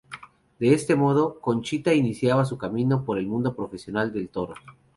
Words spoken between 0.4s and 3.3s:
De este modo, Conchita iniciaba su camino por el